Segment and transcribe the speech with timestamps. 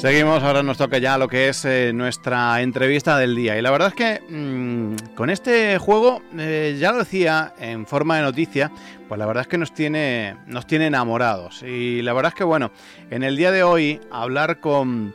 [0.00, 3.58] Seguimos, ahora nos toca ya lo que es eh, nuestra entrevista del día.
[3.58, 8.16] Y la verdad es que mm, con este juego, eh, ya lo decía en forma
[8.16, 8.72] de noticia,
[9.08, 11.62] pues la verdad es que nos tiene, nos tiene enamorados.
[11.64, 12.70] Y la verdad es que, bueno,
[13.10, 15.14] en el día de hoy, hablar con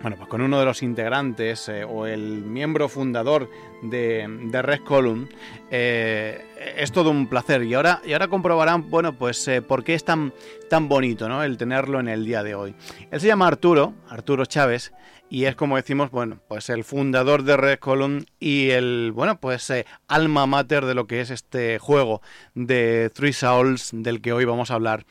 [0.00, 3.50] bueno, pues con uno de los integrantes eh, o el miembro fundador
[3.82, 5.28] de, Red Column,
[5.70, 7.62] eh, es todo un placer.
[7.62, 10.32] Y ahora, y ahora comprobarán, bueno, pues eh, por qué es tan,
[10.68, 11.42] tan bonito, ¿no?
[11.42, 12.74] El tenerlo en el día de hoy.
[13.10, 14.92] Él se llama Arturo, Arturo Chávez,
[15.28, 19.72] y es como decimos, bueno, pues el fundador de Red Column y el, bueno, pues
[20.06, 22.22] alma mater de lo que es este juego
[22.54, 25.04] de Three Souls del que hoy vamos a hablar.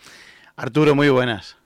[0.55, 1.57] Arturo, muy buenas.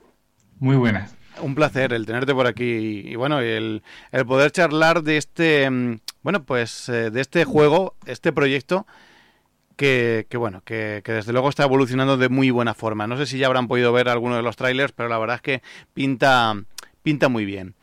[0.58, 5.18] Muy buenas un placer el tenerte por aquí y, bueno, el, el, poder charlar de
[5.18, 8.86] este, mm, bueno, pues eh, de este juego, este proyecto
[9.76, 13.08] que, que bueno, que, que, desde luego está evolucionando de muy buena forma.
[13.08, 15.42] No sé si ya habrán podido ver alguno de los trailers, pero la verdad es
[15.42, 15.62] que
[15.94, 16.54] pinta,
[17.02, 17.76] pinta muy bien.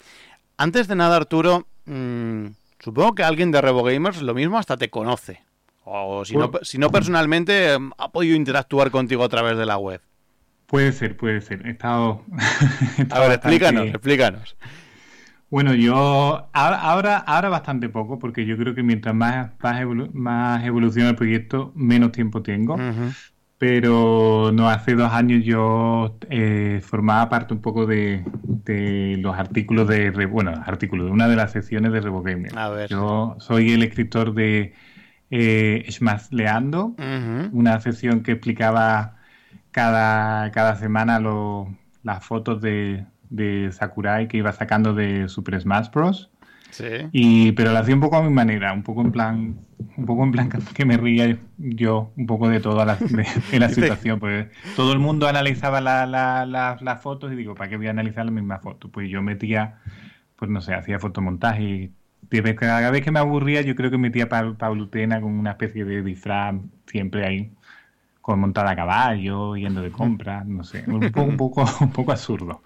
[0.58, 2.48] Antes de nada, Arturo, mmm,
[2.78, 5.42] supongo que alguien de Revo Gamers lo mismo hasta te conoce.
[5.84, 10.00] O si, no, si no personalmente, ha podido interactuar contigo a través de la web.
[10.66, 11.66] Puede ser, puede ser.
[11.66, 12.24] He estado.
[13.10, 14.56] a ver, explícanos, explícanos.
[15.48, 19.52] Bueno, yo ahora, ahora bastante poco, porque yo creo que mientras más,
[20.12, 22.76] más, evoluciona el proyecto, menos tiempo tengo.
[23.58, 28.24] Pero no, hace dos años yo eh, formaba parte un poco de,
[29.18, 32.58] los artículos de, bueno, artículos de una de las secciones de RevoGamer.
[32.58, 32.90] A ver.
[32.90, 34.74] Yo soy el escritor de
[35.30, 35.88] eh,
[36.32, 36.96] Leando,
[37.52, 39.15] una sección que explicaba
[39.76, 41.20] cada, cada semana
[42.02, 46.30] las fotos de, de, Sakurai que iba sacando de Super Smash Bros.
[46.70, 46.84] Sí.
[47.12, 49.58] Y, pero lo hacía un poco a mi manera, un poco en plan,
[49.98, 53.68] un poco en plan que me ría yo un poco de toda la, de, la
[53.76, 58.24] situación, pues todo el mundo analizaba las fotos y digo, ¿para qué voy a analizar
[58.24, 58.90] la misma foto?
[58.90, 59.80] Pues yo metía,
[60.36, 61.92] pues no sé, hacía fotomontaje y
[62.56, 66.54] cada vez que me aburría yo creo que metía Paulutena con una especie de disfraz
[66.86, 67.52] siempre ahí
[68.26, 72.10] con montada a caballo, yendo de compras, no sé, un poco, un poco, un poco
[72.10, 72.64] absurdo.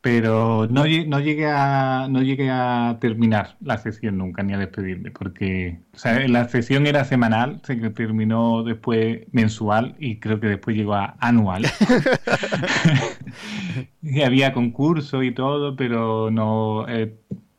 [0.00, 5.10] Pero no, no, llegué a, no llegué a terminar la sesión nunca, ni a despedirme,
[5.10, 10.76] porque o sea, la sesión era semanal, se terminó después mensual y creo que después
[10.76, 11.64] llegó a anual.
[14.02, 17.12] y había concurso y todo, pero no eh,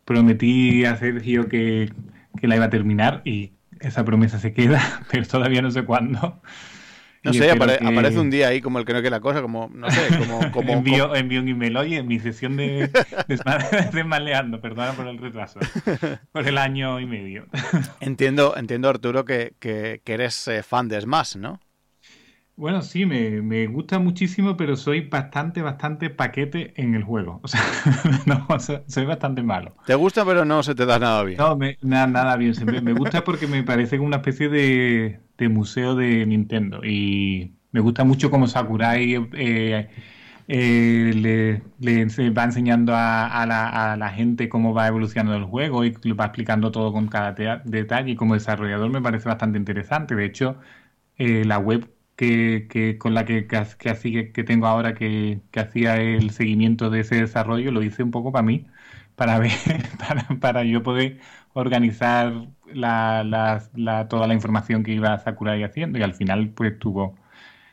[0.06, 1.92] prometí a Sergio que,
[2.40, 3.52] que la iba a terminar y
[3.82, 6.42] esa promesa se queda, pero todavía no sé cuándo.
[7.28, 9.90] No sé, aparece un día ahí como el que no quiere la cosa, como, no
[9.92, 10.52] sé, como...
[10.52, 12.90] como envío, envío, un email, oye, mi sesión de,
[13.28, 15.60] de, maleando, perdona por el retraso,
[16.32, 17.46] por el año y medio.
[18.00, 21.60] entiendo, entiendo Arturo, que, que, eres eh, fan de Smash, ¿no?
[22.58, 27.40] Bueno, sí, me, me, gusta muchísimo, pero soy bastante, bastante paquete en el juego.
[27.44, 27.62] O sea,
[28.26, 28.48] no,
[28.88, 29.76] soy bastante malo.
[29.86, 31.38] ¿Te gusta, pero no se te da nada bien?
[31.38, 32.56] No, nada, nada bien.
[32.84, 36.84] me gusta porque me parece una especie de, de museo de Nintendo.
[36.84, 39.88] Y me gusta mucho como Sakurai eh,
[40.48, 45.86] eh, le, le, va enseñando a, la, a, la, gente cómo va evolucionando el juego
[45.86, 47.34] y va explicando todo con cada
[47.66, 48.12] detalle.
[48.12, 50.16] Y como desarrollador me parece bastante interesante.
[50.16, 50.58] De hecho,
[51.18, 56.32] eh, la web que, que, con la que, que, que tengo ahora que, hacía el
[56.32, 58.68] seguimiento de ese desarrollo lo hice un poco para mí,
[59.16, 59.52] para ver,
[60.00, 61.20] para, para yo poder
[61.54, 62.34] organizar
[62.74, 67.16] la, la, toda la información que iba Sakurai haciendo y al final pues tuvo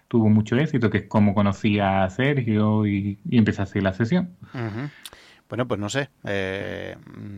[0.08, 3.94] tuvo mucho éxito, que es como conocí a Sergio y, y empecé a hacer la
[3.94, 4.36] sesión.
[5.48, 6.96] Bueno, pues no sé, eh,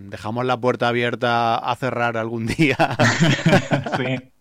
[0.09, 2.77] dejamos la puerta abierta a cerrar algún día.
[3.97, 4.33] sí.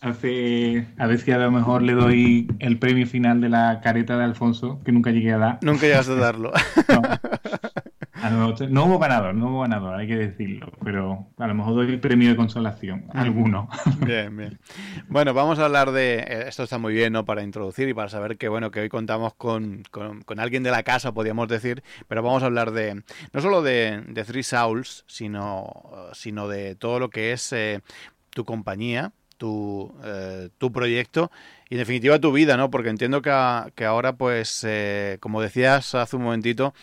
[0.00, 4.16] Hace, a ver si a lo mejor le doy el premio final de la careta
[4.16, 5.58] de Alfonso, que nunca llegué a dar.
[5.62, 6.52] Nunca llegaste a darlo.
[8.70, 8.84] no.
[8.84, 12.30] hubo ganador, no hubo ganador, hay que decirlo, pero a lo mejor doy el premio
[12.30, 13.68] de consolación, alguno.
[14.06, 14.58] Bien, bien.
[15.08, 17.24] Bueno, vamos a hablar de, eh, esto está muy bien, ¿no?
[17.24, 20.82] Para introducir y para saber que, bueno, que hoy contamos con, con, alguien de la
[20.82, 23.02] casa, podríamos decir, pero vamos a hablar de,
[23.32, 25.70] no solo de, de Three Souls, sino,
[26.12, 27.80] sino de todo lo que es eh,
[28.30, 29.12] tu compañía,
[29.42, 31.32] tu, eh, tu proyecto
[31.68, 32.70] y en definitiva tu vida, ¿no?
[32.70, 33.32] Porque entiendo que,
[33.74, 36.74] que ahora, pues, eh, como decías hace un momentito,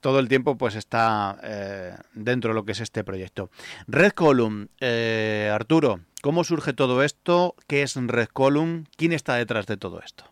[0.00, 3.48] todo el tiempo pues está eh, dentro de lo que es este proyecto.
[3.86, 4.68] Red Column,
[5.50, 7.54] Arturo, ¿cómo surge todo esto?
[7.66, 8.84] ¿Qué es Red Column?
[8.98, 10.24] ¿Quién está detrás de todo esto?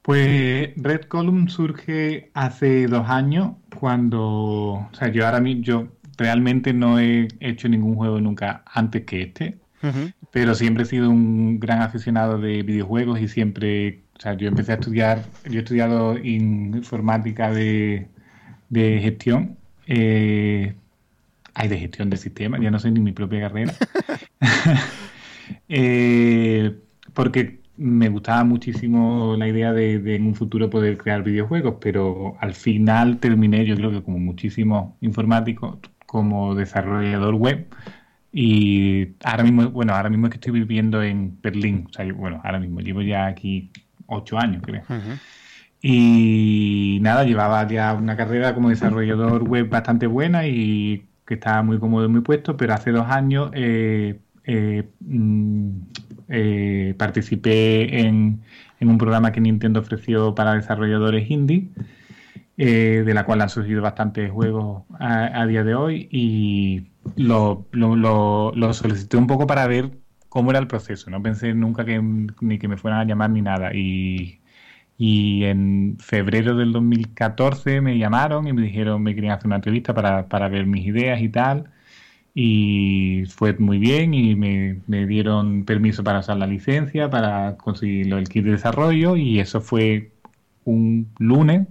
[0.00, 6.72] Pues Red Column surge hace dos años cuando, o sea, yo ahora mismo, yo realmente
[6.72, 9.58] no he hecho ningún juego nunca antes que este
[10.30, 14.72] pero siempre he sido un gran aficionado de videojuegos y siempre, o sea, yo empecé
[14.72, 18.08] a estudiar, yo he estudiado informática de,
[18.68, 19.56] de gestión.
[19.86, 20.74] Eh,
[21.54, 23.74] hay de gestión de sistemas, ya no sé ni mi propia carrera.
[25.68, 26.78] Eh,
[27.12, 32.54] porque me gustaba muchísimo la idea de, en un futuro poder crear videojuegos, pero al
[32.54, 37.66] final terminé, yo creo que como muchísimos informáticos, como desarrollador web.
[38.32, 41.86] Y ahora mismo, bueno, ahora mismo es que estoy viviendo en Berlín.
[41.90, 43.70] O sea, bueno, ahora mismo llevo ya aquí
[44.06, 44.82] ocho años, creo.
[45.82, 51.78] Y nada, llevaba ya una carrera como desarrollador web bastante buena y que estaba muy
[51.78, 55.70] cómodo en mi puesto, pero hace dos años eh, eh, mm,
[56.28, 58.42] eh, participé en,
[58.80, 61.68] un programa que Nintendo ofreció para desarrolladores indie,
[62.56, 69.16] de la cual han surgido bastantes juegos a, día de hoy y lo, lo, solicité
[69.16, 69.90] un poco para ver
[70.28, 71.10] cómo era el proceso.
[71.10, 72.00] No pensé nunca que
[72.40, 74.40] ni que me fueran a llamar ni nada y
[75.44, 80.48] en febrero del 2014 me llamaron y me dijeron me querían hacer una entrevista para,
[80.48, 81.70] ver mis ideas y tal.
[82.34, 88.28] Y fue muy bien y me, dieron permiso para usar la licencia, para conseguir el
[88.28, 90.12] kit de desarrollo y eso fue
[90.64, 91.66] un lunes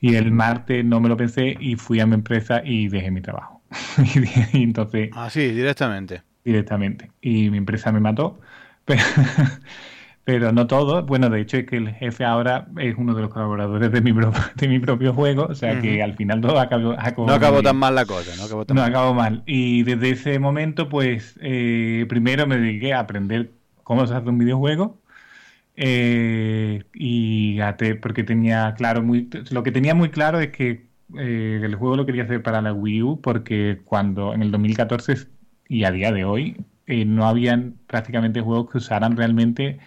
[0.00, 3.20] y el martes no me lo pensé y fui a mi empresa y dejé mi
[3.20, 3.53] trabajo.
[4.52, 5.10] y entonces...
[5.14, 6.22] Así, ah, directamente.
[6.44, 7.10] Directamente.
[7.20, 8.40] Y mi empresa me mató.
[8.84, 9.02] Pero,
[10.24, 11.04] pero no todo.
[11.04, 14.12] Bueno, de hecho es que el jefe ahora es uno de los colaboradores de mi,
[14.56, 17.94] de mi propio juego, o sea que al final todo acabó, no acabó tan mal
[17.94, 19.42] la cosa, no acabó tan no acabó mal.
[19.46, 24.38] Y desde ese momento, pues, eh, primero me dediqué a aprender cómo se hace un
[24.38, 24.98] videojuego.
[25.76, 27.58] Eh, y
[28.00, 30.86] porque tenía claro muy lo que tenía muy claro es que
[31.18, 35.28] eh, el juego lo quería hacer para la Wii U porque cuando en el 2014
[35.68, 36.56] y a día de hoy
[36.86, 39.78] no habían prácticamente juegos que usaran realmente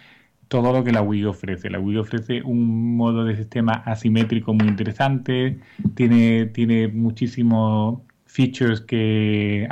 [0.48, 1.70] todo lo que la Wii ofrece.
[1.70, 5.60] La Wii ofrece un modo de sistema asimétrico muy interesante,
[5.94, 9.68] tiene, tiene muchísimos features que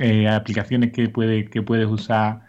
[0.00, 2.42] eh, aplicaciones que puede, que puedes usar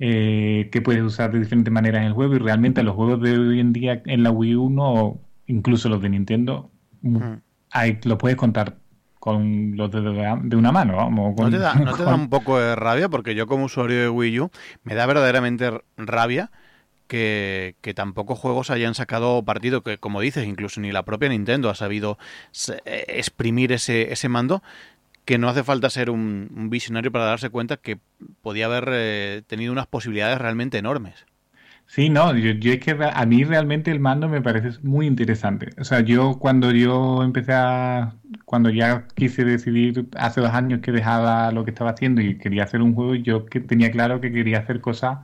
[0.00, 3.36] eh, que puedes usar de diferentes maneras en el juego y realmente los juegos de
[3.36, 6.70] hoy en día en la Wii U incluso los de Nintendo
[7.70, 8.76] hay, lo puedes contar
[9.18, 10.96] con los dedos de, una mano.
[10.96, 13.08] Vamos, ¿No te, da, ¿no te da un poco de rabia?
[13.08, 14.50] Porque yo como usuario de Wii U
[14.84, 16.50] me da verdaderamente rabia
[17.08, 21.74] que, tampoco juegos hayan sacado partido, que como dices, incluso ni la propia Nintendo ha
[21.74, 22.18] sabido
[22.84, 24.62] eh, exprimir ese, ese mando,
[25.24, 27.98] que no hace falta ser un, visionario para darse cuenta que
[28.42, 31.26] podía haber eh, tenido unas posibilidades realmente enormes.
[31.88, 35.70] Sí, no, yo, es que a mí realmente el mando me parece muy interesante.
[35.80, 38.14] O sea, yo cuando yo empecé a,
[38.44, 42.64] cuando ya quise decidir hace dos años que dejaba lo que estaba haciendo y quería
[42.64, 45.18] hacer un juego, yo que tenía claro que quería hacer cosas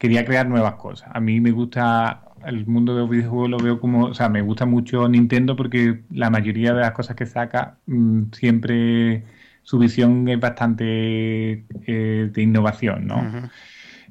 [0.00, 1.10] quería crear nuevas cosas.
[1.12, 4.40] A mí me gusta el mundo de los videojuegos, lo veo como, o sea, me
[4.42, 9.24] gusta mucho Nintendo porque la mayoría de las cosas que saca mm, siempre
[9.62, 13.50] su visión es bastante eh, de innovación, ¿no?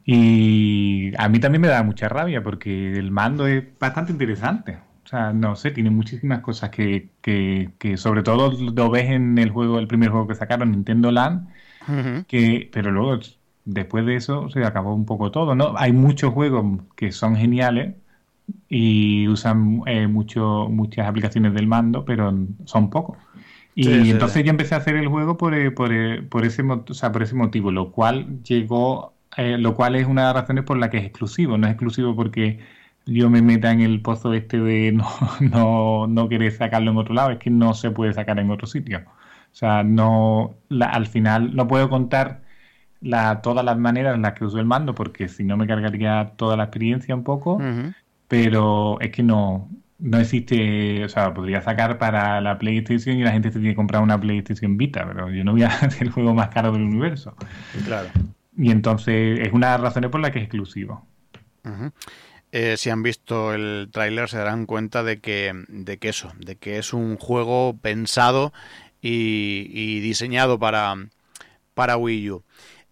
[0.05, 4.77] Y a mí también me da mucha rabia porque el mando es bastante interesante.
[5.05, 9.37] O sea, no sé, tiene muchísimas cosas que, que, que sobre todo lo ves en
[9.37, 11.47] el juego, el primer juego que sacaron, Nintendo Land,
[12.27, 13.19] que, pero luego
[13.65, 15.73] después de eso se acabó un poco todo, ¿no?
[15.77, 17.95] Hay muchos juegos que son geniales
[18.67, 22.33] y usan eh, mucho, muchas aplicaciones del mando, pero
[22.65, 23.17] son pocos.
[23.75, 26.93] Y entonces yo empecé a hacer el juego por, eh, por, eh, por, ese, o
[26.93, 29.13] sea, por ese motivo, lo cual llegó,
[29.57, 31.57] lo cual es una de las razones por la que es exclusivo.
[31.57, 32.59] No es exclusivo porque
[33.05, 35.07] yo me meta en el pozo este de no,
[35.39, 38.67] no, no querer sacarlo en otro lado, es que no se puede sacar en otro
[38.67, 38.99] sitio.
[39.51, 42.43] O sea, no, al final no puedo contar
[43.01, 46.33] la, todas las maneras en las que uso el mando, porque si no me cargaría
[46.37, 47.59] toda la experiencia un poco,
[48.27, 53.31] pero es que no, no existe, o sea, podría sacar para la PlayStation y la
[53.31, 56.11] gente se tiene que comprar una PlayStation Vita, pero yo no voy a hacer el
[56.11, 57.35] juego más caro del universo.
[57.85, 58.09] Claro.
[58.59, 61.07] Y entonces es una de las razones por las que es exclusivo.
[62.51, 66.57] Eh, si han visto el tráiler se darán cuenta de que, de que eso, de
[66.57, 68.51] que es un juego pensado
[69.01, 70.95] y, diseñado para,
[71.73, 72.43] para Wii U.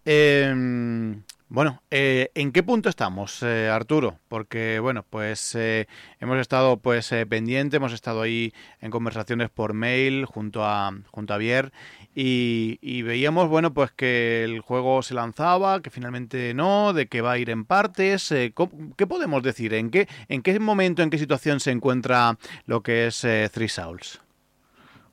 [0.06, 4.18] Eh, bueno, eh, ¿en qué punto estamos, eh, Arturo?
[4.28, 5.86] Porque, bueno, pues eh,
[6.20, 11.38] hemos estado pues pendiente, hemos estado ahí en conversaciones por mail junto a, junto a
[11.38, 11.72] Bier
[12.14, 17.32] y, veíamos, bueno, pues que el juego se lanzaba, que finalmente no, de que va
[17.32, 18.28] a ir en partes.
[18.28, 19.74] ¿Qué podemos decir?
[19.74, 22.36] ¿En qué, ¿En qué momento, en qué situación se encuentra
[22.66, 24.20] lo que es Three Souls?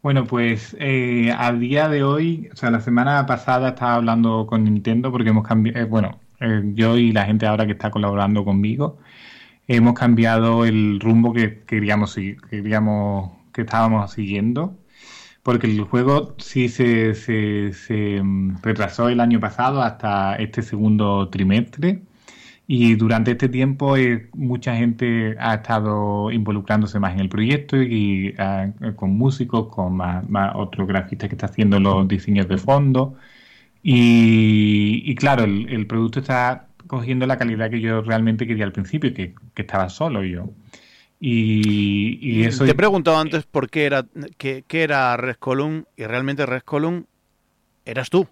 [0.06, 4.64] Bueno, pues eh, a día de hoy, o sea, la semana pasada estaba hablando con
[4.64, 8.44] Nintendo porque hemos cambiado, eh, bueno, eh, yo y la gente ahora que está colaborando
[8.46, 8.98] conmigo,
[9.68, 12.16] hemos cambiado el rumbo que queríamos,
[12.50, 14.78] queríamos, que estábamos siguiendo,
[15.44, 17.14] porque el juego sí se,
[18.24, 22.02] mm, retrasó el año pasado hasta este segundo trimestre.
[22.68, 28.34] Y durante este tiempo eh, mucha gente ha estado involucrándose más en el proyecto y
[28.40, 30.26] ah, con músicos, con más,
[30.56, 33.16] otros grafistas que están haciendo los diseños de fondo.
[33.88, 39.36] Y, claro, el, producto está cogiendo la calidad que yo realmente quería al principio, que,
[39.54, 40.50] que estaba solo yo.
[41.20, 42.66] Y, eso...
[42.66, 44.08] Te he preguntado antes por qué era,
[44.40, 47.06] qué, qué era Red Column y realmente Red Column
[47.86, 48.28] eras tú.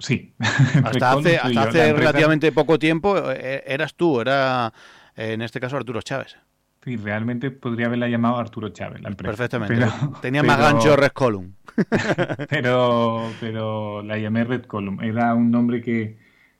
[0.00, 0.32] Sí.
[0.84, 4.72] Hasta hace, hasta hace relativamente poco tiempo eh, eras tú, era
[5.14, 6.36] en este caso Arturo Chávez.
[6.86, 9.36] Sí, realmente podría haberla llamado Arturo Chávez la empresa.
[9.36, 9.88] Perfectamente.
[10.22, 11.56] Tenía más gancho Red Column.
[12.48, 15.02] pero, pero la llamé Red Column.
[15.02, 16.16] Era un nombre que,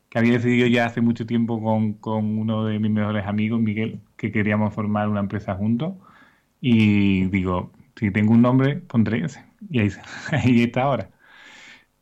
[0.09, 4.01] que había decidido ya hace mucho tiempo con, con, uno de mis mejores amigos, Miguel,
[4.17, 5.95] que queríamos formar una empresa juntos.
[6.61, 9.45] Y digo, si tengo un nombre, pondré ese.
[9.71, 9.91] Y ahí,
[10.33, 11.09] ahí está ahora.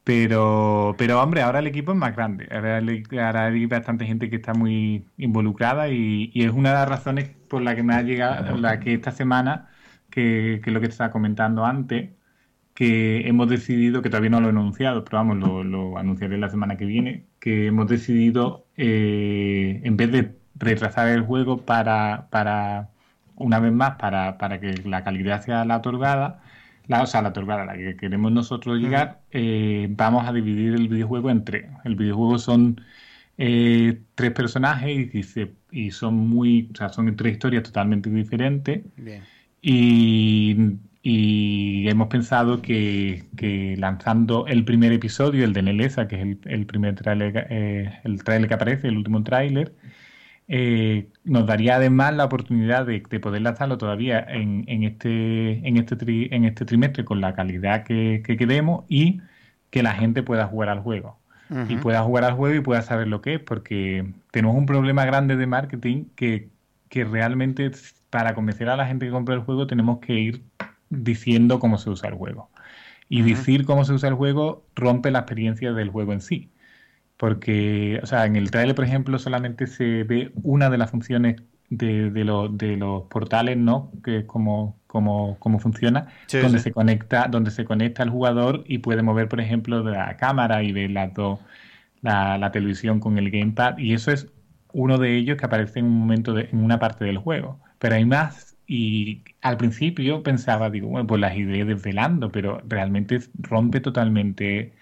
[0.05, 2.47] Pero, pero hombre, ahora el equipo es más grande.
[2.51, 7.63] Ahora, hay bastante gente que está muy involucrada y, es una de las razones por
[7.63, 9.71] la que me ha llegado, la que esta semana,
[10.11, 12.11] que, que, es lo que te estaba comentando antes,
[12.75, 16.51] que hemos decidido, que todavía no lo he anunciado, pero vamos, lo, lo anunciaré la
[16.51, 22.91] semana que viene, que hemos decidido, eh, en vez de retrasar el juego para, para
[23.37, 26.43] una vez más, para, para que la calidad sea la otorgada,
[26.87, 30.89] la, o sea, la a la que queremos nosotros llegar, eh, vamos a dividir el
[30.89, 31.67] videojuego en tres.
[31.85, 32.81] El videojuego son
[33.39, 35.25] eh, tres personajes y,
[35.71, 38.83] y, son muy, o sea, son tres historias totalmente diferentes.
[39.63, 40.79] Y,
[41.89, 47.47] hemos pensado que, lanzando el primer episodio, el de Neleza, que es el, primer trailer,
[47.51, 49.75] eh, el trailer que aparece, el último tráiler,
[50.47, 56.45] eh, nos daría además la oportunidad de, poder lanzarlo todavía en, este, en, este en
[56.45, 59.23] este trimestre con la calidad que, queremos y
[59.71, 61.19] que la gente pueda jugar al juego.
[61.69, 65.05] Y pueda jugar al juego y pueda saber lo que es, porque tenemos un problema
[65.05, 66.49] grande de marketing que,
[66.89, 67.71] que realmente
[68.11, 70.43] para convencer a la gente que compra el juego tenemos que ir
[70.91, 72.51] diciendo cómo se usa el juego.
[73.09, 76.51] Y decir cómo se usa el juego rompe la experiencia del juego en sí.
[77.17, 81.37] Porque, o sea, en el trailer, por ejemplo, solamente se ve una de las funciones
[81.71, 83.93] de, de, de los portales, ¿no?
[84.03, 89.03] Que es como, como, funciona, donde se conecta, donde se conecta el jugador y puede
[89.03, 91.41] mover, por ejemplo, la cámara y ver las dos,
[92.03, 93.79] la, la, televisión con el gamepad.
[93.79, 94.29] Y eso es
[94.73, 97.61] uno de ellos que aparece en un momento de, en una parte del juego.
[97.79, 103.21] Pero hay más y al principio pensaba, digo, bueno, pues las ideas desvelando, pero realmente
[103.39, 104.75] rompe totalmente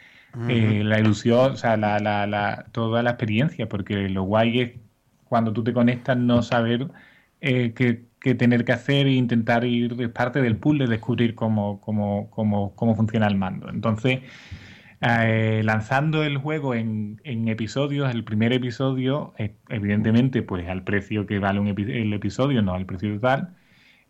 [0.49, 4.73] eh, la ilusión, o sea, la, la, la, toda la experiencia, porque lo guay es
[5.25, 6.89] cuando tú te conectas no saber
[7.41, 11.81] eh, qué, tener que hacer e intentar ir, es parte del pool de descubrir cómo,
[11.81, 13.69] cómo, cómo, cómo funciona el mando.
[13.69, 14.21] Entonces,
[15.01, 19.35] eh, lanzando el juego en, episodios, el primer episodio,
[19.69, 23.57] evidentemente, pues al precio que vale un el episodio, no al precio total,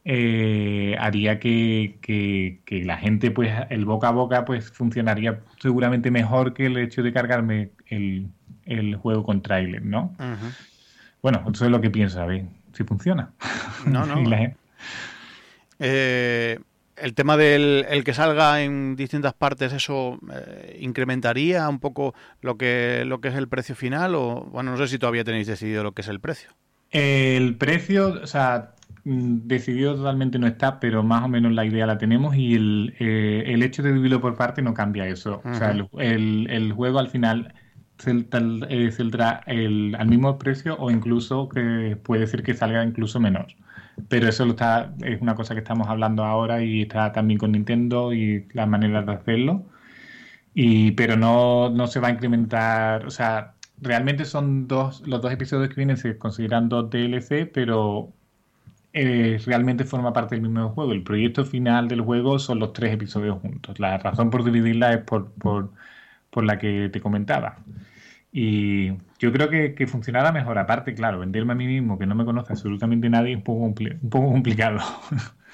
[0.05, 6.55] eh, haría que, que, la gente, pues, el boca a boca, pues, funcionaría seguramente mejor
[6.55, 8.29] que el hecho de cargarme el,
[8.65, 10.15] el juego con trailer, ¿no?
[11.23, 13.31] Bueno, eso es lo que pienso, a ver si funciona.
[13.87, 14.25] No, no.
[15.79, 16.59] eh,
[16.97, 22.57] el tema del el que salga en distintas partes, ¿eso eh, incrementaría un poco lo
[22.57, 24.15] que, lo que es el precio final?
[24.15, 26.51] O, bueno, no sé si todavía tenéis decidido lo que es el precio.
[26.91, 31.99] El precio, o sea, decidido totalmente no está, pero más o menos la idea la
[31.99, 35.43] tenemos y el, eh, el hecho de dividirlo por parte no cambia eso.
[35.45, 37.55] O sea, el, el, juego al final
[38.07, 43.47] eh, saldrá el, al mismo precio o incluso que puede ser que salga incluso menor.
[44.09, 47.53] Pero eso lo está, es una cosa que estamos hablando ahora y está también con
[47.53, 49.67] Nintendo y las maneras de hacerlo.
[50.55, 55.33] Y, pero no, no se va a incrementar, o sea, realmente son dos, los dos
[55.33, 58.13] episodios que vienen se consideran dos DLC, pero
[58.93, 60.93] eh, realmente forma parte del mismo juego.
[60.93, 63.79] El proyecto final del juego son los tres episodios juntos.
[63.81, 65.73] La razón por dividirla es por, por,
[66.31, 67.59] por la que te comentaba.
[68.33, 70.59] Y yo creo que, que, funcionará mejor.
[70.59, 73.65] Aparte, claro, venderme a mí mismo, que no me conoce absolutamente nadie, es un poco,
[73.65, 74.79] un poco complicado.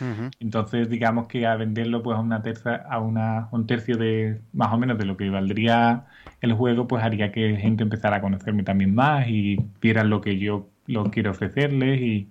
[0.41, 4.73] Entonces, digamos que a venderlo pues a una tercia, a una, un tercio de más
[4.73, 6.07] o menos de lo que valdría
[6.41, 10.39] el juego, pues haría que gente empezara a conocerme también más y vieran lo que
[10.39, 12.31] yo lo quiero ofrecerles y,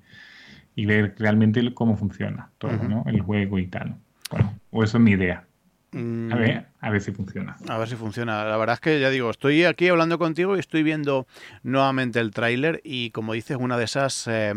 [0.77, 3.03] y ver realmente cómo funciona todo, ¿no?
[3.07, 3.96] El juego y tal.
[4.29, 5.43] Bueno, o eso es mi idea.
[5.91, 6.31] Mm.
[6.31, 7.57] A ver, a ver si funciona.
[7.67, 8.46] A ver si funciona.
[8.46, 11.25] La verdad es que ya digo, estoy aquí hablando contigo y estoy viendo
[11.63, 14.53] nuevamente el tráiler y como dices, una de esas eh,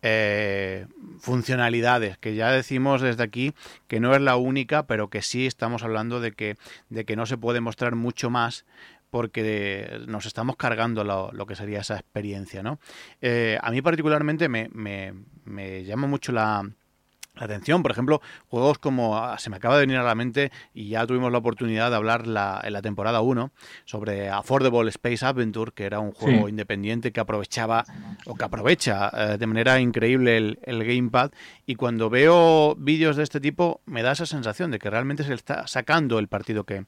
[0.00, 0.86] eh,
[1.18, 3.52] funcionalidades que ya decimos desde aquí
[3.86, 6.56] que no es la única, pero que sí estamos hablando de que,
[6.88, 8.64] de que no se puede mostrar mucho más
[9.10, 12.78] porque nos estamos cargando lo, que sería esa experiencia, ¿no?
[13.20, 15.12] Eh, a mí particularmente me, me,
[15.44, 16.70] me llama mucho la,
[17.44, 17.82] atención.
[17.82, 21.06] Por ejemplo, juegos como ah, se me acaba de venir a la mente y ya
[21.06, 23.50] tuvimos la oportunidad de hablar la, en la temporada 1
[23.84, 27.84] sobre Affordable Space Adventure, que era un juego independiente que aprovechaba
[28.26, 31.30] o que aprovecha eh, de manera increíble el, el gamepad.
[31.66, 35.34] Y cuando veo vídeos de este tipo, me da esa sensación de que realmente se
[35.34, 36.86] está sacando el partido que,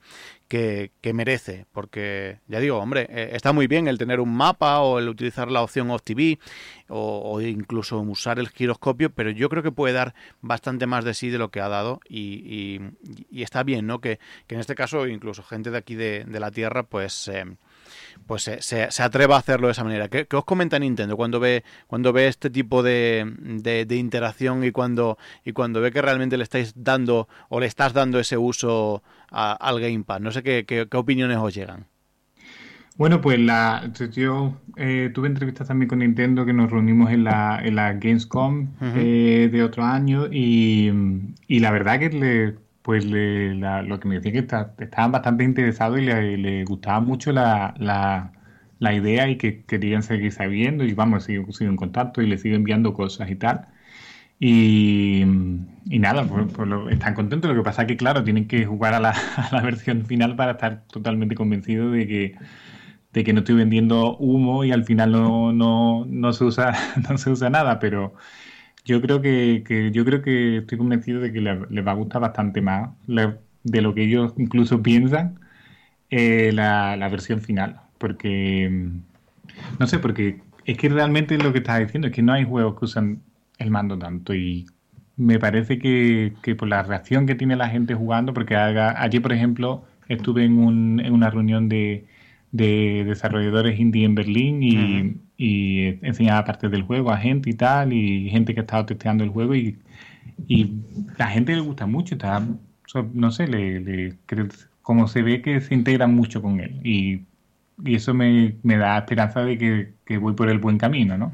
[0.48, 4.98] que, merece, porque ya digo, hombre, eh, está muy bien el tener un mapa o
[4.98, 6.38] el utilizar la opción Off TV
[6.92, 11.30] o, incluso usar el giroscopio, pero yo creo que puede dar bastante más de sí
[11.30, 12.80] de lo que ha dado y,
[13.32, 14.00] está bien, ¿no?
[14.00, 14.18] Que,
[14.48, 17.28] en este caso incluso gente de aquí de, la Tierra, pues...
[17.28, 17.44] Eh,
[18.26, 20.08] pues se, atreva a hacerlo de esa manera.
[20.08, 25.18] ¿Qué, os comenta Nintendo cuando ve, cuando ve este tipo de, de, interacción y cuando,
[25.44, 29.80] y cuando ve que realmente le estáis dando o le estás dando ese uso al
[29.80, 30.20] Gamepad?
[30.20, 31.86] No sé qué, qué, opiniones os llegan.
[32.98, 37.60] Bueno, pues la, yo eh, tuve entrevistas también con Nintendo que nos reunimos en la,
[37.62, 40.92] en la Gamescom eh, de otro año y,
[41.48, 44.38] y, la verdad que le, pues le, lo que me decía que
[44.84, 50.84] estaban bastante interesados y le, gustaba mucho la, la, idea y que querían seguir sabiendo
[50.84, 53.68] y vamos, sigo, en contacto y le sigo enviando cosas y tal.
[54.38, 55.22] Y,
[55.86, 57.48] y nada, pues, pues están contentos.
[57.50, 60.36] Lo que pasa es que, claro, tienen que jugar a la, a la versión final
[60.36, 62.36] para estar totalmente convencidos de que,
[63.12, 66.74] de que no estoy vendiendo humo y al final no, no, no, se, usa,
[67.10, 68.14] no se usa nada, pero
[68.84, 72.60] yo creo que, yo creo que estoy convencido de que les va a gustar bastante
[72.60, 75.38] más de lo que ellos incluso piensan
[76.10, 77.80] eh, la, versión final.
[77.98, 78.70] Porque,
[79.78, 82.78] no sé, porque es que realmente lo que estás diciendo es que no hay juegos
[82.78, 83.22] que usan
[83.58, 84.66] el mando tanto y
[85.16, 89.32] me parece que, por la reacción que tiene la gente jugando, porque haga, ayer, por
[89.32, 92.06] ejemplo, estuve en, un, en una reunión de,
[92.52, 97.92] de desarrolladores indie en Berlín y, y enseñaba partes del juego a gente y tal,
[97.92, 99.78] y gente que estaba testeando el juego y,
[100.46, 100.72] y
[101.18, 102.46] la gente le gusta mucho, está,
[103.14, 104.16] no sé, le, le,
[104.82, 107.22] como se ve que se integra mucho con él y,
[107.84, 111.32] y eso me, me, da esperanza de que, que, voy por el buen camino, ¿no?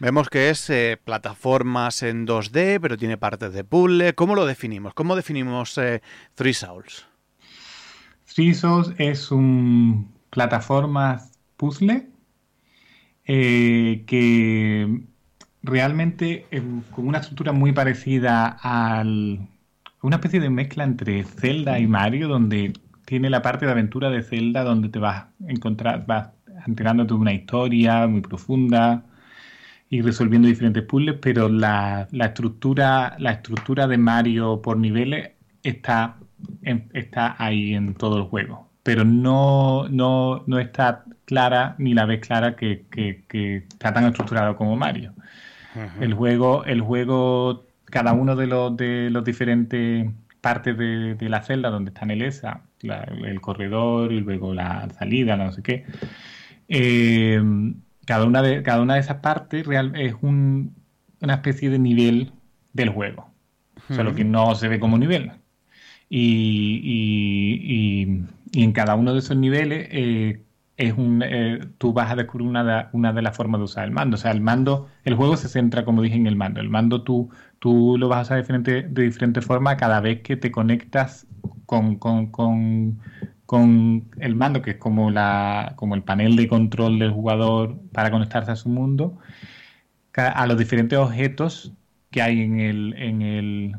[0.00, 4.14] Vemos que es eh, plataformas en 2D, pero tiene partes de puzzle.
[4.14, 4.94] ¿Cómo lo definimos?
[4.94, 6.00] ¿Cómo definimos eh,
[6.34, 7.09] Three Souls?
[8.34, 11.20] Three Souls es un plataforma
[11.56, 12.06] puzzle
[13.24, 15.02] eh, que
[15.62, 16.46] realmente
[16.92, 19.48] con una estructura muy parecida al
[20.02, 22.72] una especie de mezcla entre Zelda y Mario donde
[23.04, 26.30] tiene la parte de aventura de Zelda donde te vas a encontrar vas
[26.66, 29.04] enterándote de una historia muy profunda
[29.90, 36.16] y resolviendo diferentes puzzles pero la, la estructura la estructura de Mario por niveles está
[36.92, 42.20] está ahí en todo el juego pero no, no, no está clara ni la ves
[42.20, 42.86] clara que,
[43.28, 45.12] está tan estructurado como Mario.
[46.00, 51.70] El juego, el juego, cada uno de los de los diferentes partes de, la celda
[51.70, 55.84] donde está el ESA, el corredor y luego la salida, no sé qué.
[56.66, 57.40] Eh,
[58.06, 60.74] cada una de cada una de esas partes real, es un,
[61.20, 62.32] una especie de nivel
[62.72, 63.30] del juego,
[63.88, 65.30] solo que no se ve como nivel.
[66.10, 70.42] Y y en cada uno de esos niveles eh,
[70.76, 73.84] es un, eh, tú vas a descubrir una de, una de las formas de usar
[73.84, 74.16] el mando.
[74.16, 76.60] O sea, el mando, el juego se centra, como dije, en el mando.
[76.60, 80.22] El mando tú, tú lo vas a usar de diferente, de diferente forma cada vez
[80.22, 81.26] que te conectas
[81.66, 83.00] con, con,
[84.18, 88.50] el mando, que es como, la, como el panel de control del jugador para conectarse
[88.52, 89.18] a su mundo,
[90.14, 91.72] a los diferentes objetos
[92.10, 93.76] que hay en el, en el,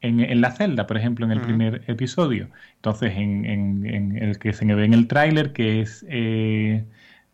[0.00, 2.48] en, la celda, por ejemplo, en el primer episodio.
[2.76, 6.84] Entonces, en, el que se ve en el tráiler, que es eh,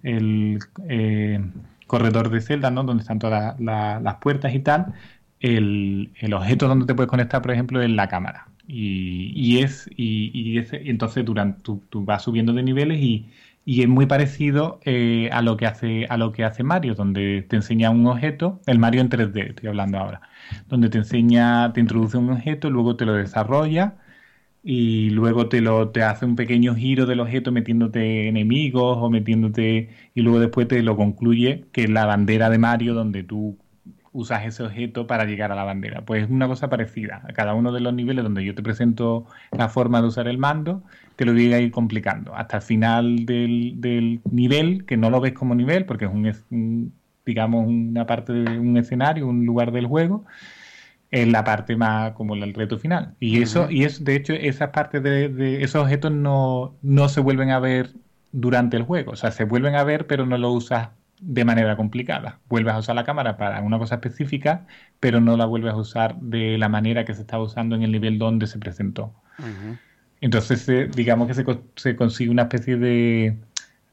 [0.02, 1.40] el eh,
[1.86, 2.84] corredor de celda, ¿no?
[2.84, 4.94] Donde están todas las puertas y tal,
[5.40, 8.48] el, objeto donde te puedes conectar, por ejemplo, es la cámara.
[8.66, 13.26] Y, es, y, entonces durante, tú, vas subiendo de niveles y,
[13.66, 17.56] es muy parecido eh, a lo que hace a lo que hace Mario, donde te
[17.56, 20.20] enseña un objeto, el Mario en 3D, estoy hablando ahora
[20.68, 23.96] donde te enseña, te introduce un objeto, luego te lo desarrolla
[24.62, 29.90] y luego te lo te hace un pequeño giro del objeto metiéndote enemigos o metiéndote
[30.14, 33.58] y luego después te lo concluye que es la bandera de Mario donde tú
[34.12, 36.04] usas ese objeto para llegar a la bandera.
[36.04, 37.22] Pues es una cosa parecida.
[37.28, 40.38] A cada uno de los niveles donde yo te presento la forma de usar el
[40.38, 40.84] mando,
[41.16, 42.34] te lo voy a ir complicando.
[42.34, 46.10] Hasta el final del, nivel, que no lo ves como nivel, porque es
[46.50, 46.92] un,
[47.24, 50.24] digamos, una parte de un escenario, un lugar del juego,
[51.10, 53.14] es la parte más como el reto final.
[53.20, 57.20] Y eso, y es, de hecho, esas partes de, de, esos objetos no, no se
[57.20, 57.90] vuelven a ver
[58.32, 59.12] durante el juego.
[59.12, 60.88] O sea, se vuelven a ver, pero no lo usas
[61.20, 62.40] de manera complicada.
[62.48, 64.66] Vuelves a usar la cámara para una cosa específica,
[65.00, 67.92] pero no la vuelves a usar de la manera que se estaba usando en el
[67.92, 69.14] nivel donde se presentó.
[70.24, 71.44] Entonces, eh, digamos que se,
[71.76, 73.36] se, consigue una especie de...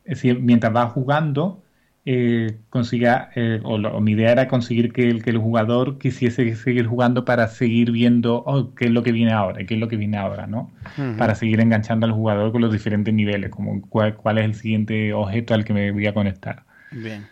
[0.05, 1.61] Es decir, mientras vas jugando,
[2.05, 6.87] eh, consiga, eh, o, mi idea era conseguir que el, que el jugador quisiese seguir
[6.87, 9.97] jugando para seguir viendo oh, qué es lo que viene ahora, qué es lo que
[9.97, 10.71] viene ahora, ¿no?
[11.17, 15.11] Para seguir enganchando al jugador con los diferentes niveles, como cuál, cuál es el siguiente
[15.11, 16.63] objeto al que me voy a conectar.
[16.91, 17.27] Bien.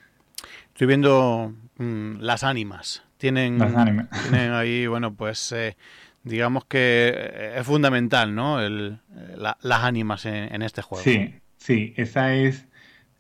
[0.74, 3.02] Estoy viendo mm, las ánimas.
[3.18, 5.78] Tienen, tienen ahí, bueno, pues eh,
[6.24, 8.62] digamos que eh, es fundamental, ¿no?
[8.62, 9.00] El,
[9.38, 11.04] las ánimas en, este juego.
[11.04, 12.68] Sí, sí, esa es,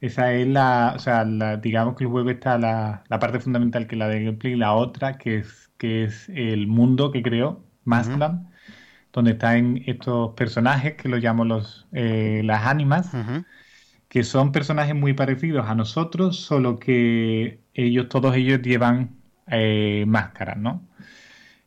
[0.01, 1.25] esa es la, o sea,
[1.57, 4.57] digamos que el juego está la, la parte fundamental que es la de gameplay y
[4.57, 8.49] la otra que es, que es el mundo que creó Maskland,
[9.11, 13.11] donde están estos personajes que lo llamo los, eh, las ánimas
[14.09, 20.57] que son personajes muy parecidos a nosotros, solo que ellos, todos ellos llevan eh, máscaras,
[20.57, 20.87] ¿no?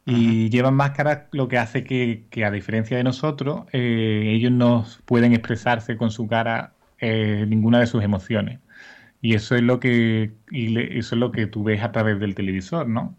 [0.04, 5.32] Y llevan máscaras, lo que hace que, a diferencia de nosotros, eh, ellos no pueden
[5.32, 8.60] expresarse con su cara eh, ninguna de sus emociones.
[9.20, 12.88] Y eso es lo que eso es lo que tú ves a través del televisor,
[12.88, 13.16] ¿no?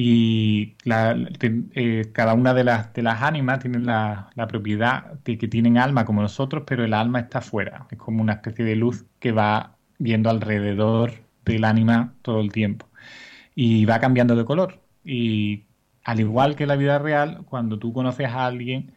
[0.00, 5.76] y eh, cada una de las, de las ánimas tiene la, propiedad de que tienen
[5.76, 7.88] alma como nosotros, pero el alma está fuera.
[7.90, 12.88] Es como una especie de luz que va viendo alrededor del ánima todo el tiempo.
[13.56, 14.80] Y va cambiando de color.
[15.04, 15.64] Y
[16.08, 18.92] al igual que en la vida real, cuando tú conoces a alguien,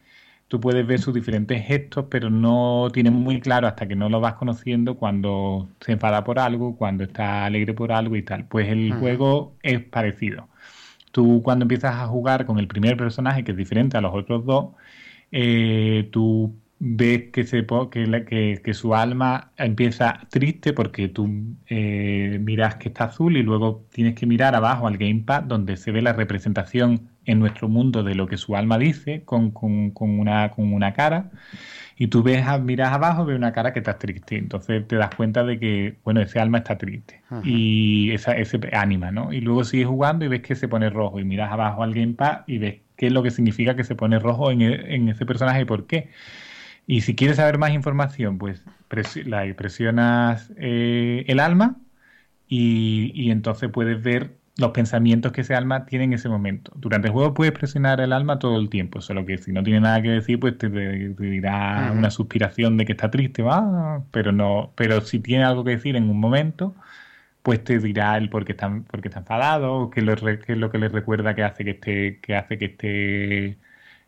[0.48, 4.20] tú puedes ver sus diferentes gestos, pero no tienes muy claro hasta que no lo
[4.20, 8.46] vas conociendo cuando se enfada por algo, cuando está alegre por algo y tal.
[8.46, 10.48] Pues el juego es parecido
[11.12, 14.44] tú cuando empiezas a jugar con el primer personaje, que es diferente a los otros
[14.44, 14.74] dos,
[15.30, 21.30] eh, tú ves que, se, que, que, su alma empieza triste porque tú
[21.68, 25.92] eh, miras que está azul y luego tienes que mirar abajo al gamepad donde se
[25.92, 30.18] ve la representación en nuestro mundo de lo que su alma dice con, con, con,
[30.18, 31.30] una, con una cara
[31.96, 34.36] y tú ves, miras abajo, ves una cara que está triste.
[34.36, 37.22] Entonces te das cuenta de que, bueno, ese alma está triste.
[37.44, 39.32] Y esa, ese ánima, ¿no?
[39.32, 41.20] Y luego sigues jugando y ves que se pone rojo.
[41.20, 44.18] Y miras abajo al gamepad y ves qué es lo que significa que se pone
[44.18, 46.10] rojo en, e, en ese personaje y por qué.
[46.92, 48.62] Y si quieres saber más información, pues
[49.24, 51.76] la presionas eh, el alma
[52.48, 56.70] y, y entonces puedes ver los pensamientos que ese alma tiene en ese momento.
[56.76, 59.80] Durante el juego puedes presionar el alma todo el tiempo, solo que si no tiene
[59.80, 64.74] nada que decir, pues te, dirá una suspiración de que está triste, va, pero no,
[64.76, 66.74] pero si tiene algo que decir en un momento,
[67.42, 70.88] pues te dirá el por qué está, porque está enfadado, qué es lo que le
[70.88, 73.58] recuerda que hace que esté, que hace que esté,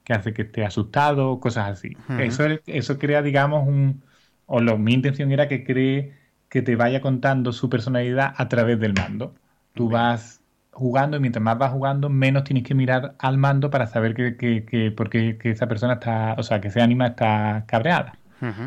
[0.04, 1.96] que hace que esté asustado, cosas así.
[2.18, 4.02] Eso, eso crea, digamos, un,
[4.46, 6.14] o lo, mi intención era que cree
[6.48, 9.34] que te vaya contando su personalidad a través del mando.
[9.74, 13.86] Tú vas jugando y mientras más vas jugando, menos tienes que mirar al mando para
[13.86, 17.08] saber que, que, que, por qué que esa persona está, o sea, que ese ánima
[17.08, 18.18] está cabreada.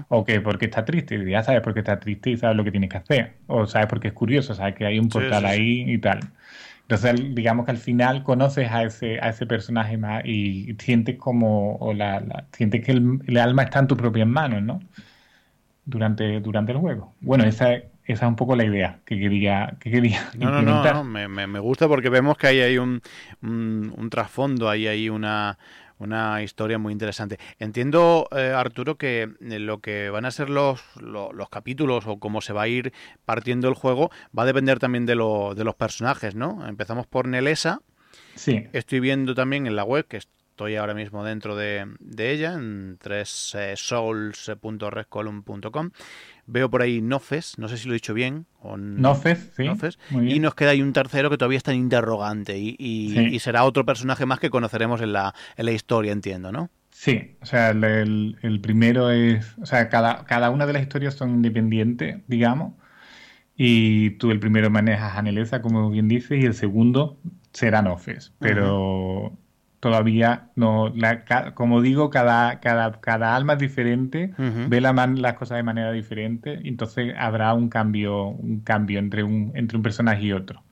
[0.09, 2.63] O que porque está triste, y ya sabes por qué está triste y sabes lo
[2.63, 3.37] que tienes que hacer.
[3.45, 6.19] O sabes porque es curioso, sabes que hay un portal ahí y tal.
[6.89, 11.75] Entonces, digamos que al final conoces a ese, a ese personaje más y sientes como,
[11.75, 14.79] o la, sientes que el, alma está en tus propias manos, ¿no?
[15.83, 17.13] Durante, durante el juego.
[17.19, 20.61] Bueno, esa es esa es un poco la idea que quería, que quería no, no,
[20.61, 23.01] no, no, me, me, gusta porque vemos que hay ahí un,
[23.41, 25.57] un, trasfondo, hay ahí una,
[25.99, 27.39] una historia muy interesante.
[27.59, 32.41] Entiendo, eh, Arturo, que eh, lo que van a ser los, los, capítulos o cómo
[32.41, 32.93] se va a ir
[33.25, 36.67] partiendo el juego va a depender también de, lo, de los personajes, ¿no?
[36.67, 37.81] Empezamos por Nelesa.
[38.35, 38.67] Sí.
[38.73, 40.19] Estoy viendo también en la web que
[40.57, 41.85] estoy ahora mismo dentro de,
[42.17, 45.91] ella, en 3souls.redcolumn.com.
[46.47, 48.45] Veo por ahí Nofes, no sé si lo he dicho bien.
[48.61, 49.67] O Nofes, sí.
[50.21, 54.25] Y nos queda ahí un tercero que todavía está en interrogante y, será otro personaje
[54.25, 56.69] más que conoceremos en la, en la historia, entiendo, ¿no?
[56.89, 61.29] Sí, o sea, el, primero es, o sea, cada, cada una de las historias son
[61.29, 62.73] independientes, digamos,
[63.55, 67.19] y tú el primero manejas a Neleza, como bien dices, y el segundo
[67.51, 69.37] será Nofes, pero
[69.79, 70.93] todavía no,
[71.53, 76.59] como digo, cada, cada, cada alma es diferente, ve la las cosas de manera diferente,
[76.63, 80.63] entonces habrá un cambio, un cambio entre un, entre un personaje y otro.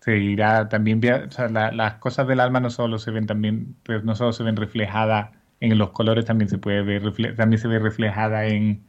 [0.00, 4.04] se irá también, o sea, las cosas del alma no solo se ven también, pues
[4.04, 7.02] no solo se ven reflejadas en los colores, también se puede ver,
[7.36, 8.84] también se ve reflejada en,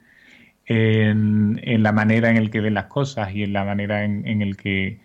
[0.67, 4.41] en, la manera en el que ven las cosas y en la manera en, en
[4.41, 4.99] el que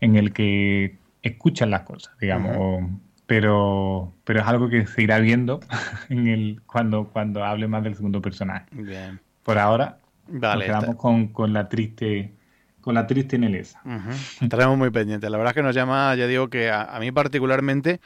[0.00, 2.90] en el que escuchan las cosas, digamos.
[3.26, 5.60] Pero, pero es algo que se irá viendo
[6.08, 8.66] en el, cuando, cuando hable más del segundo personaje.
[8.72, 9.20] Bien.
[9.42, 12.34] Por ahora nos quedamos con, con la triste
[12.82, 13.80] con la triste Nelesa.
[14.40, 15.30] Estaremos muy pendientes.
[15.30, 18.00] La verdad es que nos llama, ya digo que a, mí particularmente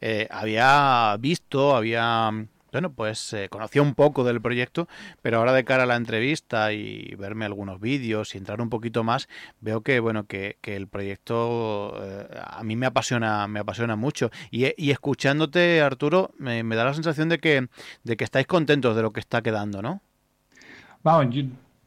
[0.00, 2.30] eh, había visto, había
[2.72, 4.88] bueno, pues eh, conocía un poco del proyecto,
[5.22, 9.04] pero ahora de cara a la entrevista y verme algunos vídeos y entrar un poquito
[9.04, 9.28] más,
[9.60, 14.30] veo que bueno que, que el proyecto eh, a mí me apasiona, me apasiona mucho.
[14.50, 17.68] Y, escuchándote, Arturo, me, da la sensación de que,
[18.04, 20.02] de que estáis contentos de lo que está quedando, ¿no?
[21.02, 21.44] Vamos, yo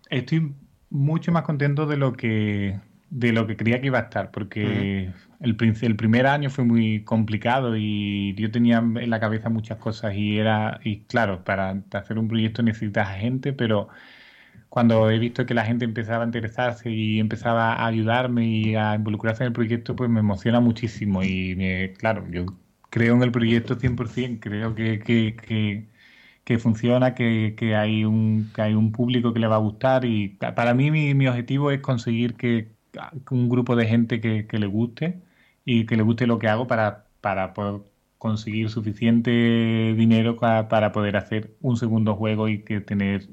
[0.10, 0.54] estoy
[0.90, 2.80] mucho más contento de lo que
[3.14, 7.04] de lo que creía que iba a estar, porque el, el primer año fue muy
[7.04, 12.18] complicado y yo tenía en la cabeza muchas cosas y era, y claro, para hacer
[12.18, 13.90] un proyecto necesitas gente, pero
[14.70, 18.96] cuando he visto que la gente empezaba a interesarse y empezaba a ayudarme y a
[18.96, 22.46] involucrarse en el proyecto, pues me emociona muchísimo y me, claro, yo
[22.90, 25.90] creo en el proyecto 100%, creo que, que, que,
[26.44, 30.06] que funciona, que, que, hay un, que hay un público que le va a gustar
[30.06, 32.73] y para mí mi, mi objetivo es conseguir que,
[33.32, 35.22] un grupo de gente que, le guste
[35.66, 37.82] y que le guste lo que hago para, para poder
[38.18, 39.32] conseguir suficiente
[39.98, 43.28] dinero para, poder hacer un segundo juego y que tener,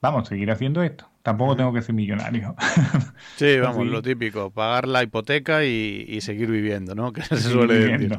[0.00, 1.06] vamos, seguir haciendo esto.
[1.22, 2.56] Tampoco tengo que ser millonario.
[3.36, 7.12] Sí, vamos, lo típico, pagar la hipoteca y, seguir viviendo, ¿no?
[7.12, 8.18] Que se suele decir.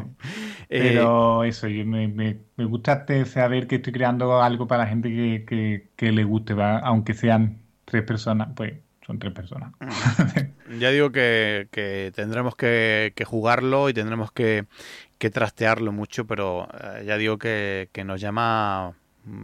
[0.70, 5.90] Eh, Pero eso, me, me, gusta saber que estoy creando algo para la gente que,
[5.96, 8.74] que, le guste, aunque sean tres personas, pues
[9.12, 9.74] son tres personas.
[10.80, 14.66] ya digo que, tendremos que, jugarlo y tendremos que,
[15.18, 18.94] trastearlo mucho, pero eh, ya digo que, nos llama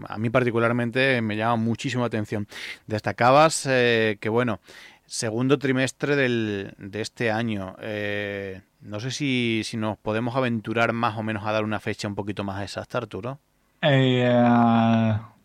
[0.08, 2.48] a mí particularmente me llama muchísimo la atención.
[2.88, 4.60] Destacabas eh, que, bueno,
[5.06, 7.76] segundo trimestre del, de este año.
[7.82, 12.08] Eh, no sé si, si, nos podemos aventurar más o menos a dar una fecha
[12.08, 13.38] un poquito más exacta, Arturo.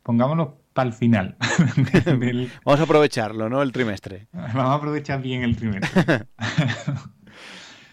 [0.02, 1.36] pongámonos para el final.
[2.64, 3.62] Vamos a aprovecharlo, ¿no?
[3.62, 4.28] El trimestre.
[4.32, 6.26] Vamos a aprovechar bien el trimestre.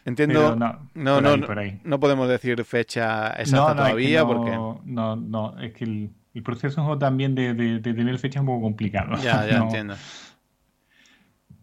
[0.05, 0.55] Entiendo.
[0.55, 1.37] no, no, no,
[1.83, 4.51] no, podemos decir fecha exacta todavía porque.
[4.85, 9.17] No, no, es que el, proceso también de, de, tener fecha es un poco complicado.
[9.21, 9.95] Ya, ya entiendo.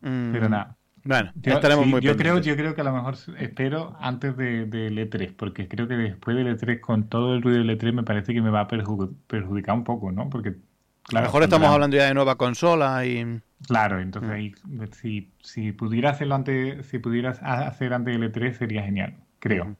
[0.01, 0.77] Pero nada.
[1.07, 4.67] Bueno, yo, estaremos muy yo creo, yo creo que a lo mejor espero antes de,
[4.67, 8.03] de E3, porque creo que después del E3, con todo el ruido del E3, me
[8.03, 10.29] parece que me va a perjudicar un poco, ¿no?
[10.29, 10.57] Porque
[11.13, 13.41] a lo mejor estamos hablando ya de nueva consola y.
[13.67, 14.85] Claro, entonces mm.
[14.93, 19.77] si, si pudiera hacerlo antes, si pudieras hacer antes del E3 sería genial, creo.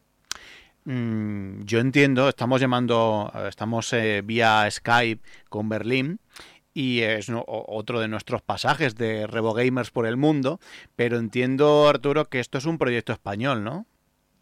[0.85, 6.21] Mm, yo entiendo, estamos llamando, estamos eh, vía Skype con Berlín
[6.73, 10.61] y es otro de nuestros pasajes de Revo Gamers por el mundo,
[10.95, 13.87] pero entiendo, Arturo, que esto es un proyecto español, ¿no?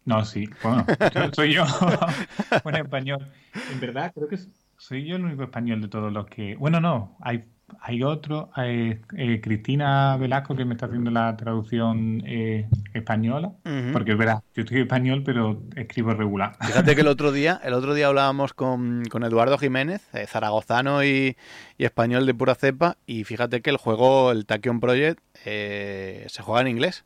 [0.05, 0.85] No, sí, bueno,
[1.33, 1.65] soy yo,
[2.63, 3.31] un español.
[3.71, 6.55] En verdad, creo que es soy yo el único español de todos los que.
[6.55, 7.45] Bueno, no, hay,
[7.79, 13.53] hay otro, hay, eh, Cristina Velasco, que me está haciendo la traducción eh, española,
[13.93, 16.55] porque es verdad, yo estoy español, pero escribo regular.
[16.61, 21.37] Fíjate que el otro día, el otro día hablábamos con, Eduardo Jiménez, eh, zaragozano y,
[21.77, 26.61] y, español de pura cepa, y fíjate que el juego, el Tachyon Project, se juega
[26.61, 27.05] en inglés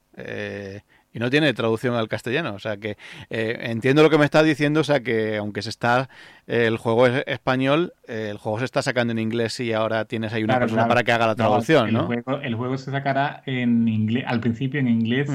[1.20, 2.54] y no tiene traducción al castellano.
[2.54, 2.98] O sea que
[3.30, 6.10] eh, entiendo lo que me estás diciendo, o sea que aunque se está
[6.48, 10.44] el juego es español, el juego se está sacando en inglés y ahora tienes ahí
[10.44, 12.10] una persona para que haga la traducción, ¿no?
[12.42, 15.30] El, Juego, se sacará en inglés, al principio en inglés,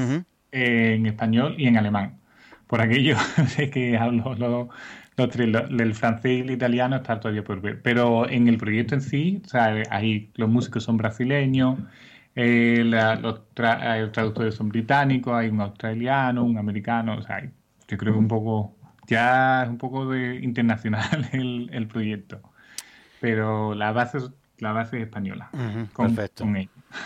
[0.52, 2.18] en español y en alemán.
[2.66, 3.16] Por aquello
[3.48, 4.68] sé que hablo los,
[5.46, 7.80] el francés y el italiano está todavía por ver.
[7.82, 11.78] Pero en el proyecto en sí, o sea, ahí los músicos son brasileños.
[12.36, 17.42] Eh, los, traductores son británicos, hay un australiano, un americano, o sea,
[17.88, 18.74] yo creo que un poco,
[19.06, 22.40] ya es un poco de internacional el, proyecto,
[23.20, 25.48] pero la base es, la base es española.
[25.96, 26.44] perfecto.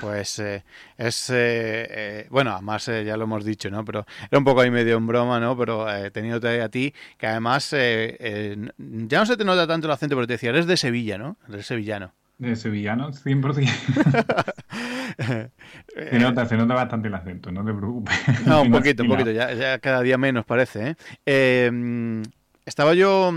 [0.01, 0.65] pues eh,
[0.97, 3.85] es, eh, bueno, además ya lo hemos dicho, ¿no?
[3.85, 5.59] Pero era un poco ahí medio en broma, ¿no?
[5.59, 10.27] Pero teniéndote a ti, que además ya no se te nota tanto el acento, pero
[10.27, 11.37] te decía, eres de Sevilla, ¿no?
[11.51, 12.15] Eres sevillano.
[12.39, 13.69] De sevillano, 100%.
[15.19, 18.15] se, nota, se nota bastante el acento, no te preocupes.
[18.47, 20.91] No, un poquito, un poquito, ya, ya, cada día menos parece.
[20.91, 21.67] ¿eh?
[21.67, 22.23] Em,
[22.65, 23.33] estaba yo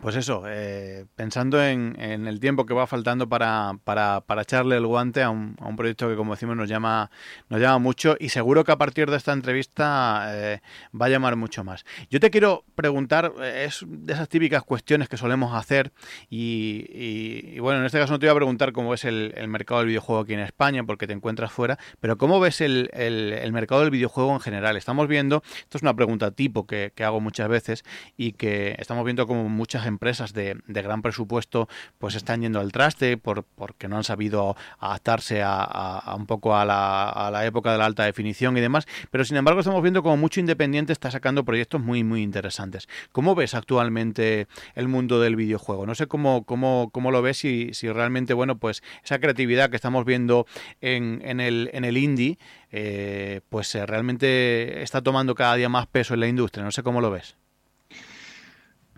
[0.00, 4.86] pues eso, eh, pensando en, el tiempo que va faltando para, para, para echarle el
[4.86, 7.10] guante a un, a un, proyecto que, como decimos, nos llama,
[7.48, 10.60] nos llama mucho y seguro que a partir de esta entrevista eh,
[10.98, 11.84] va a llamar mucho más.
[12.08, 15.92] Yo te quiero preguntar, eh, es de esas típicas cuestiones que solemos hacer
[16.30, 19.80] y, bueno, en este caso no te voy a preguntar cómo es el, el, mercado
[19.80, 23.82] del videojuego aquí en España porque te encuentras fuera, pero cómo ves el, el, mercado
[23.82, 24.76] del videojuego en general.
[24.76, 27.84] Estamos viendo, esto es una pregunta tipo que, que hago muchas veces
[28.16, 33.18] y que estamos viendo como muchas empresas de, gran presupuesto pues están yendo al traste
[33.18, 38.04] por, porque no han sabido adaptarse a, un poco a la, época de la alta
[38.04, 42.04] definición y demás, pero sin embargo estamos viendo como mucho independiente está sacando proyectos muy
[42.04, 42.88] muy interesantes.
[43.12, 45.86] ¿Cómo ves actualmente el mundo del videojuego?
[45.86, 49.76] No sé cómo, cómo, cómo lo ves y si realmente, bueno, pues esa creatividad que
[49.76, 50.46] estamos viendo
[50.80, 52.38] en, en, el, en el indie,
[52.70, 56.64] eh, pues eh, realmente está tomando cada día más peso en la industria.
[56.64, 57.36] No sé cómo lo ves.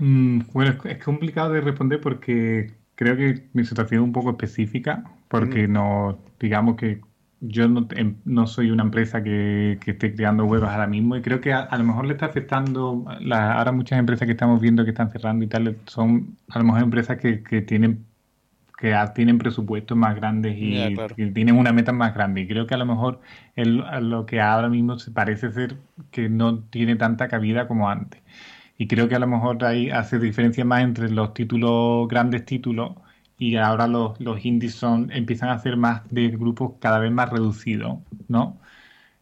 [0.03, 5.05] Mm, bueno, es complicado de responder porque creo que mi situación es un poco específica,
[5.29, 5.73] porque mm.
[5.73, 7.01] no, digamos que
[7.41, 11.23] yo no, em, no soy una empresa que, que, esté creando juegos ahora mismo y
[11.23, 14.85] creo que a, lo mejor le está afectando, la, ahora muchas empresas que estamos viendo
[14.85, 18.05] que están cerrando y tal, son a lo mejor empresas que, que tienen
[18.83, 20.97] que tienen presupuestos más grandes y,
[21.33, 22.41] tienen una meta más grande.
[22.41, 23.21] Y creo que a lo mejor
[23.55, 25.77] el, lo que ahora mismo se parece ser
[26.11, 28.21] que no tiene tanta cabida como antes.
[28.83, 32.97] Y creo que a lo mejor ahí hace diferencia más entre los títulos, grandes títulos,
[33.39, 37.31] y ahora los, los indies son, empiezan a ser más de grupos cada vez más
[37.31, 38.61] reducidos, ¿no?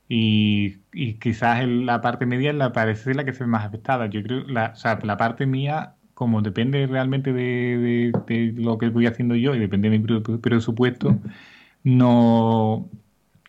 [0.09, 4.07] Y, y quizás la parte media la parece la que se ve más afectada.
[4.09, 9.35] Yo creo, la, la parte mía, como depende realmente de, de, lo que voy haciendo
[9.37, 11.21] yo y depende de mi presupuesto,
[11.85, 12.91] no,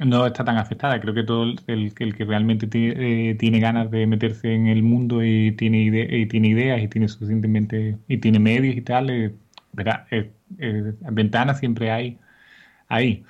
[0.06, 1.00] no está tan afectada.
[1.00, 5.24] Creo que todo el, el que realmente eh, tiene ganas de meterse en el mundo
[5.24, 9.34] y tiene, y tiene ideas y tiene suficientemente y tiene medios y tal, eh,
[9.74, 10.32] verá, eh,
[11.12, 12.20] ventanas siempre hay
[12.88, 13.24] ahí.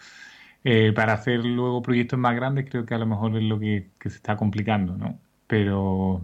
[0.95, 4.09] para hacer luego proyectos más grandes creo que a lo mejor es lo que, que,
[4.09, 5.19] se está complicando, ¿no?
[5.47, 6.21] Pero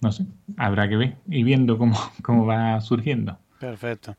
[0.00, 0.26] no sé,
[0.56, 3.38] habrá que ver y viendo cómo, cómo va surgiendo.
[3.58, 4.16] Perfecto.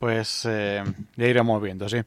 [0.00, 0.82] Pues eh,
[1.16, 1.98] ya iremos viendo, sí.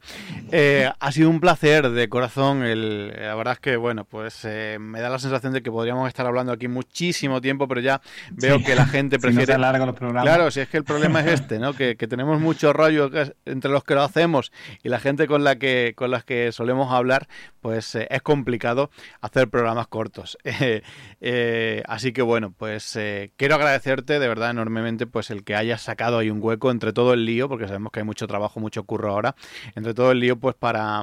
[0.50, 2.64] Eh, ha sido un placer de corazón.
[2.64, 6.08] El, la verdad es que, bueno, pues eh, me da la sensación de que podríamos
[6.08, 8.02] estar hablando aquí muchísimo tiempo, pero ya
[8.32, 9.46] veo que la gente prefiere.
[9.54, 10.24] si no los programas.
[10.24, 11.72] Claro, si es que el problema es este, ¿no?
[11.72, 13.12] Que, tenemos mucho rollo
[13.44, 14.50] entre los que lo hacemos
[14.82, 17.28] y la gente con la que con las que solemos hablar,
[17.60, 20.36] pues es complicado hacer programas cortos.
[21.86, 22.98] así que bueno, pues
[23.36, 27.14] quiero agradecerte de verdad enormemente, pues el que hayas sacado ahí un hueco entre todo
[27.14, 29.34] el lío, porque sabemos que hay mucho trabajo, mucho curro ahora,
[29.74, 31.02] entre todo el lío, pues para,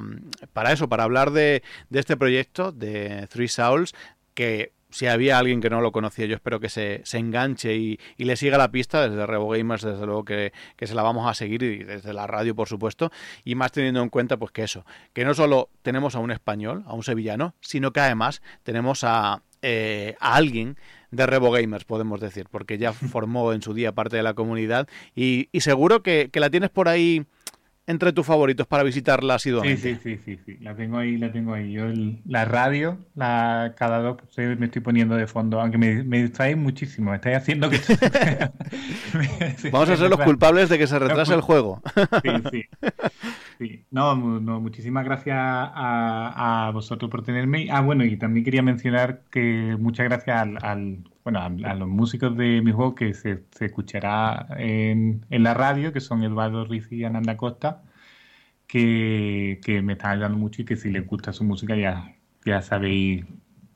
[0.54, 3.94] para eso, para hablar de, de este proyecto de Three Souls,
[4.34, 8.00] que si había alguien que no lo conocía, yo espero que se, se enganche y,
[8.17, 9.10] y, le siga la pista.
[9.10, 12.28] Desde Revo Gamers, desde luego que, que, se la vamos a seguir y desde la
[12.28, 13.12] radio, por supuesto,
[13.44, 16.84] y más teniendo en cuenta pues que eso, que no solo tenemos a un español,
[16.86, 20.78] a un sevillano, sino que además tenemos a, eh, a alguien
[21.12, 24.88] de Revo Gamers, podemos decir, porque ya formó en su día parte de la comunidad
[25.15, 27.26] y, y seguro que, que, la tienes por ahí
[27.88, 29.95] entre tus favoritos para visitarla asiduamente.
[29.95, 31.74] Sí, sí, sí, sí, la tengo ahí, la tengo ahí.
[31.74, 31.86] Yo
[32.26, 37.12] la radio, la cada dos me estoy poniendo de fondo, aunque me, me distrae muchísimo,
[37.12, 37.80] me estáis haciendo que...
[39.71, 41.82] Vamos a ser los culpables de que se retrase el juego.
[42.24, 42.65] sí, sí.
[43.62, 47.67] Sí, no, no muchísimas gracias a, a, vosotros por tenerme.
[47.69, 52.60] Ah, bueno, y también quería mencionar que muchas gracias al, bueno, a, los músicos de
[52.63, 57.38] mi juego que se, escuchará en, en, la radio, que son Eduardo Riz y Ananda
[57.38, 57.84] Costa,
[58.65, 62.63] que, que, me están ayudando mucho y que si les gusta su música ya, ya
[62.63, 63.26] sabéis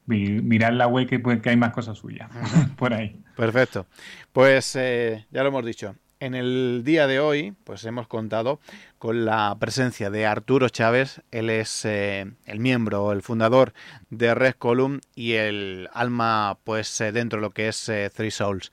[0.08, 2.28] mirar la web que, pues, que hay más cosas suyas
[2.76, 3.22] por ahí.
[3.36, 3.86] Perfecto.
[4.34, 5.96] Pues eh, ya lo hemos dicho.
[6.26, 8.60] En el día de hoy, pues hemos contado
[8.98, 11.22] con la presencia de Arturo Chávez.
[11.30, 13.74] Él es eh, el miembro, el fundador
[14.10, 18.32] de Red Column y el alma, pues, eh, dentro de lo que es eh, Three
[18.32, 18.72] Souls.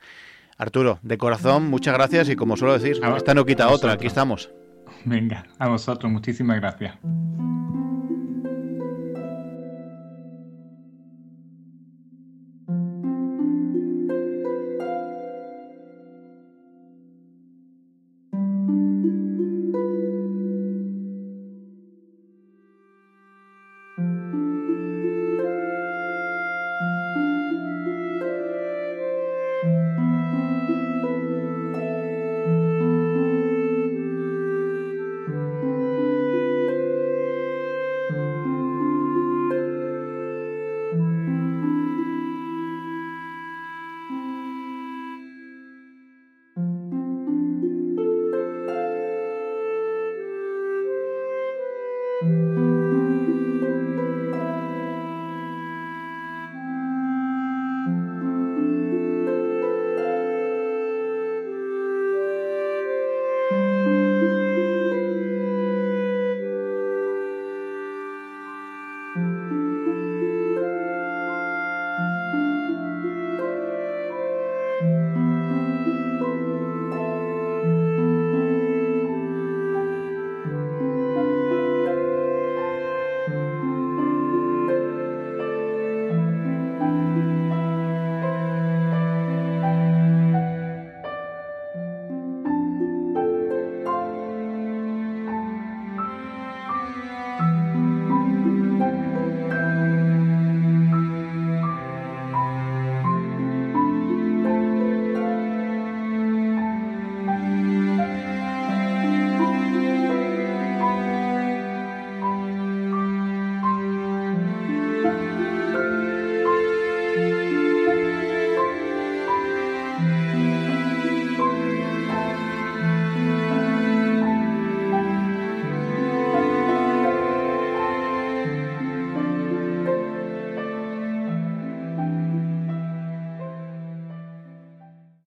[0.57, 4.51] Arturo, de corazón, muchas gracias y como suelo decir, esta no quita otra, aquí estamos.
[5.05, 6.97] Venga, a vosotros, muchísimas gracias.